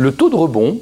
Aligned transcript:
Le 0.00 0.12
taux 0.12 0.30
de 0.30 0.36
rebond, 0.36 0.78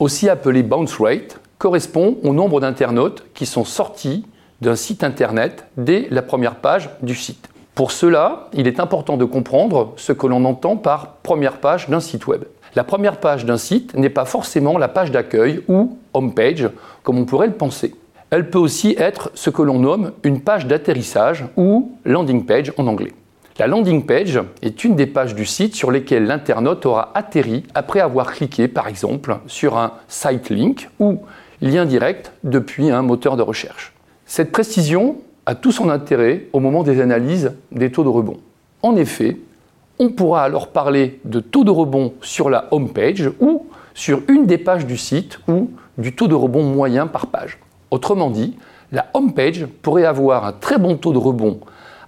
aussi 0.00 0.30
appelé 0.30 0.62
bounce 0.62 0.96
rate, 0.98 1.38
correspond 1.58 2.16
au 2.22 2.32
nombre 2.32 2.62
d'internautes 2.62 3.22
qui 3.34 3.44
sont 3.44 3.66
sortis 3.66 4.24
d'un 4.62 4.74
site 4.74 5.04
internet 5.04 5.66
dès 5.76 6.08
la 6.10 6.22
première 6.22 6.54
page 6.54 6.88
du 7.02 7.14
site. 7.14 7.50
Pour 7.74 7.92
cela, 7.92 8.48
il 8.54 8.66
est 8.66 8.80
important 8.80 9.18
de 9.18 9.26
comprendre 9.26 9.92
ce 9.98 10.12
que 10.12 10.26
l'on 10.26 10.46
entend 10.46 10.78
par 10.78 11.16
première 11.16 11.58
page 11.58 11.90
d'un 11.90 12.00
site 12.00 12.26
web. 12.26 12.44
La 12.74 12.84
première 12.84 13.20
page 13.20 13.44
d'un 13.44 13.58
site 13.58 13.94
n'est 13.98 14.08
pas 14.08 14.24
forcément 14.24 14.78
la 14.78 14.88
page 14.88 15.10
d'accueil 15.10 15.60
ou 15.68 15.98
homepage, 16.14 16.70
comme 17.02 17.18
on 17.18 17.26
pourrait 17.26 17.48
le 17.48 17.52
penser. 17.52 17.94
Elle 18.30 18.48
peut 18.48 18.58
aussi 18.58 18.94
être 18.98 19.30
ce 19.34 19.50
que 19.50 19.60
l'on 19.60 19.80
nomme 19.80 20.12
une 20.22 20.40
page 20.40 20.66
d'atterrissage 20.66 21.44
ou 21.58 21.92
landing 22.06 22.46
page 22.46 22.72
en 22.78 22.86
anglais. 22.86 23.12
La 23.56 23.68
landing 23.68 24.04
page 24.04 24.40
est 24.62 24.82
une 24.82 24.96
des 24.96 25.06
pages 25.06 25.36
du 25.36 25.46
site 25.46 25.76
sur 25.76 25.92
lesquelles 25.92 26.26
l'internaute 26.26 26.86
aura 26.86 27.12
atterri 27.14 27.62
après 27.72 28.00
avoir 28.00 28.32
cliqué 28.32 28.66
par 28.66 28.88
exemple 28.88 29.38
sur 29.46 29.76
un 29.78 29.92
site 30.08 30.50
link 30.50 30.90
ou 30.98 31.20
lien 31.62 31.86
direct 31.86 32.32
depuis 32.42 32.90
un 32.90 33.02
moteur 33.02 33.36
de 33.36 33.42
recherche. 33.42 33.92
Cette 34.26 34.50
précision 34.50 35.18
a 35.46 35.54
tout 35.54 35.70
son 35.70 35.88
intérêt 35.88 36.48
au 36.52 36.58
moment 36.58 36.82
des 36.82 37.00
analyses 37.00 37.52
des 37.70 37.92
taux 37.92 38.02
de 38.02 38.08
rebond. 38.08 38.38
En 38.82 38.96
effet, 38.96 39.36
on 40.00 40.08
pourra 40.08 40.42
alors 40.42 40.72
parler 40.72 41.20
de 41.24 41.38
taux 41.38 41.62
de 41.62 41.70
rebond 41.70 42.12
sur 42.22 42.50
la 42.50 42.66
home 42.72 42.92
page 42.92 43.30
ou 43.38 43.66
sur 43.94 44.22
une 44.26 44.46
des 44.46 44.58
pages 44.58 44.84
du 44.84 44.96
site 44.96 45.38
ou 45.46 45.70
du 45.96 46.16
taux 46.16 46.26
de 46.26 46.34
rebond 46.34 46.64
moyen 46.64 47.06
par 47.06 47.28
page. 47.28 47.60
Autrement 47.92 48.30
dit, 48.30 48.56
la 48.90 49.06
home 49.14 49.32
page 49.32 49.66
pourrait 49.82 50.06
avoir 50.06 50.44
un 50.44 50.52
très 50.52 50.76
bon 50.76 50.96
taux 50.96 51.12
de 51.12 51.18
rebond 51.18 51.60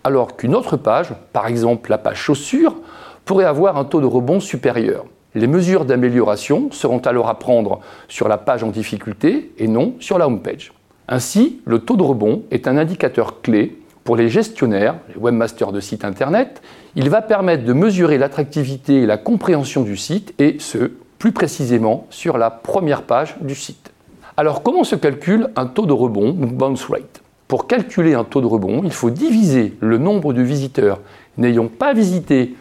alors 0.07 0.37
qu'une 0.37 0.55
autre 0.55 0.77
page, 0.77 1.09
par 1.33 1.49
exemple 1.49 1.91
la 1.91 1.99
page 1.99 2.19
chaussures, 2.19 2.77
pourrait 3.25 3.45
avoir 3.45 3.77
un 3.77 3.85
taux 3.85 4.01
de 4.01 4.07
rebond 4.07 4.39
supérieur. 4.39 5.05
Les 5.35 5.49
mesures 5.49 5.85
d'amélioration 5.85 6.69
seront 6.71 7.01
alors 7.01 7.29
à 7.29 7.41
prendre 7.41 7.81
sur 8.07 8.29
la 8.29 8.39
page 8.39 8.63
en 8.63 8.69
difficulté 8.69 9.51
et 9.59 9.67
non 9.67 9.95
sur 9.99 10.17
la 10.17 10.29
home 10.29 10.43
page. 10.43 10.73
Ainsi, 11.09 11.61
le 11.65 11.81
taux 11.81 11.97
de 11.97 12.05
rebond 12.05 12.45
est 12.53 12.69
un 12.69 12.77
indicateur 12.77 13.41
clé 13.43 13.79
pour 14.05 14.15
les 14.15 14.29
gestionnaires, 14.29 14.95
les 15.09 15.21
webmasters 15.21 15.73
de 15.73 15.81
sites 15.81 16.05
internet. 16.05 16.63
Il 16.95 17.11
va 17.11 17.21
permettre 17.21 17.65
de 17.65 17.73
mesurer 17.73 18.17
l'attractivité 18.17 19.03
et 19.03 19.07
la 19.07 19.17
compréhension 19.17 19.83
du 19.83 19.97
site 19.97 20.35
et 20.39 20.59
ce, 20.61 20.93
plus 21.19 21.33
précisément, 21.33 22.07
sur 22.11 22.39
la 22.39 22.51
première 22.51 23.03
page 23.03 23.37
du 23.41 23.57
site. 23.57 23.91
Alors 24.37 24.63
comment 24.63 24.85
se 24.85 24.95
calcule 24.95 25.49
un 25.57 25.67
taux 25.67 25.87
de 25.87 25.93
rebond 25.93 26.29
ou 26.31 26.47
bounce 26.47 26.85
rate? 26.85 27.23
Pour 27.49 27.67
calculer 27.67 28.15
un 28.15 28.25
taux 28.25 28.41
de 28.41 28.47
rebond, 28.47 28.83
il 28.85 28.93
faut 28.93 29.11
diviser 29.11 29.77
le 29.81 29.99
nombre 29.99 30.33
de 30.33 30.43
visiteurs 30.43 31.01
n'ayant 31.39 31.69
pas 31.69 31.93
visité 31.93 32.55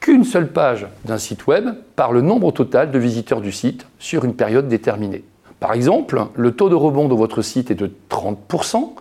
qu'une 0.00 0.24
seule 0.24 0.52
page 0.52 0.86
d'un 1.04 1.18
site 1.18 1.46
web 1.46 1.70
par 1.96 2.12
le 2.12 2.20
nombre 2.20 2.52
total 2.52 2.90
de 2.90 2.98
visiteurs 2.98 3.40
du 3.40 3.52
site 3.52 3.86
sur 3.98 4.24
une 4.24 4.34
période 4.34 4.68
déterminée. 4.68 5.24
Par 5.60 5.72
exemple, 5.72 6.26
le 6.34 6.52
taux 6.52 6.68
de 6.68 6.74
rebond 6.74 7.08
de 7.08 7.14
votre 7.14 7.42
site 7.42 7.70
est 7.70 7.74
de 7.74 7.90
30%. 8.10 8.92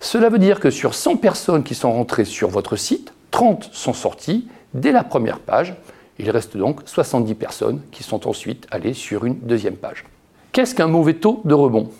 Cela 0.00 0.28
veut 0.28 0.38
dire 0.38 0.60
que 0.60 0.70
sur 0.70 0.94
100 0.94 1.16
personnes 1.16 1.62
qui 1.62 1.74
sont 1.74 1.92
rentrées 1.92 2.24
sur 2.24 2.48
votre 2.48 2.76
site, 2.76 3.12
30 3.30 3.70
sont 3.72 3.92
sorties 3.92 4.48
dès 4.74 4.92
la 4.92 5.04
première 5.04 5.38
page. 5.38 5.74
Il 6.18 6.30
reste 6.30 6.56
donc 6.56 6.80
70 6.86 7.34
personnes 7.34 7.80
qui 7.92 8.02
sont 8.02 8.28
ensuite 8.28 8.66
allées 8.70 8.94
sur 8.94 9.24
une 9.24 9.38
deuxième 9.38 9.76
page. 9.76 10.04
Qu'est-ce 10.52 10.74
qu'un 10.74 10.88
mauvais 10.88 11.14
taux 11.14 11.40
de 11.44 11.54
rebond? 11.54 11.90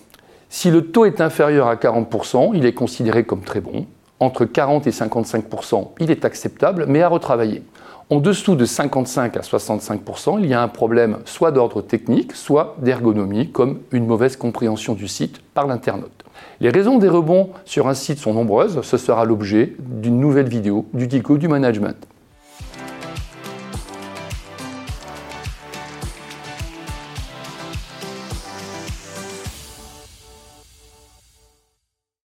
Si 0.50 0.70
le 0.70 0.86
taux 0.86 1.04
est 1.04 1.20
inférieur 1.20 1.68
à 1.68 1.77
40%, 1.77 2.52
il 2.54 2.64
est 2.64 2.72
considéré 2.72 3.24
comme 3.24 3.42
très 3.42 3.60
bon. 3.60 3.86
Entre 4.18 4.46
40 4.46 4.86
et 4.86 4.91
55%, 4.91 5.88
il 6.00 6.10
est 6.10 6.24
acceptable, 6.24 6.86
mais 6.88 7.02
à 7.02 7.08
retravailler. 7.08 7.62
En 8.10 8.20
dessous 8.20 8.54
de 8.54 8.64
55 8.64 9.36
à 9.36 9.41
65%, 9.41 10.38
il 10.41 10.46
y 10.46 10.54
a 10.54 10.62
un 10.62 10.69
problème 10.69 11.19
soit 11.26 11.52
d'ordre 11.52 11.82
technique, 11.82 12.32
soit 12.32 12.76
d'ergonomie, 12.78 13.53
comme 13.53 13.81
une 13.92 14.06
mauvaise 14.06 14.36
compréhension 14.36 14.94
du 14.94 15.06
site 15.06 15.42
par 15.53 15.66
l'internaute. 15.66 16.25
Les 16.60 16.70
raisons 16.70 16.97
des 16.97 17.09
rebonds 17.09 17.50
sur 17.66 17.86
un 17.86 17.94
site 17.94 18.19
sont 18.19 18.32
nombreuses, 18.32 18.80
ce 18.80 18.97
sera 18.97 19.26
l'objet 19.26 19.75
d'une 19.78 20.19
nouvelle 20.19 20.48
vidéo 20.48 20.86
du 20.94 21.06
DICO 21.06 21.36
du 21.36 21.48
management. 21.48 21.97